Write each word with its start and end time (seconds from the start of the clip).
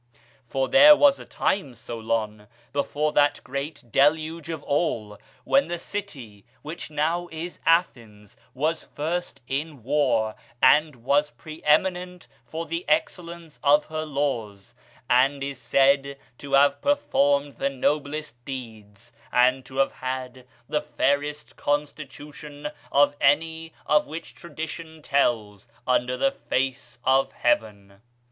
For 0.47 0.67
there 0.67 0.95
was 0.95 1.19
a 1.19 1.25
time, 1.25 1.75
Solon, 1.75 2.47
before 2.73 3.11
that 3.11 3.39
great 3.43 3.83
deluge 3.91 4.49
of 4.49 4.63
all, 4.63 5.19
when 5.43 5.67
the 5.67 5.77
city 5.77 6.43
which 6.63 6.89
now 6.89 7.29
is 7.31 7.59
Athens 7.67 8.35
was 8.55 8.81
first 8.81 9.41
in 9.47 9.83
war, 9.83 10.33
and 10.59 10.95
was 11.03 11.29
preeminent 11.29 12.25
for 12.47 12.65
the 12.65 12.83
excellence 12.89 13.59
of 13.63 13.85
her 13.85 14.03
laws, 14.03 14.73
and 15.07 15.43
is 15.43 15.61
said 15.61 16.17
to 16.39 16.53
have 16.53 16.81
performed 16.81 17.57
the 17.59 17.69
noblest 17.69 18.43
deeds, 18.43 19.13
and 19.31 19.63
to 19.67 19.77
have 19.77 19.91
had 19.91 20.47
the 20.67 20.81
fairest 20.81 21.55
constitution 21.57 22.71
of 22.91 23.15
any 23.21 23.71
of 23.85 24.07
which 24.07 24.33
tradition 24.33 25.03
tells, 25.03 25.67
under 25.85 26.17
the 26.17 26.31
face 26.31 26.97
of 27.05 27.31
heaven.' 27.33 28.01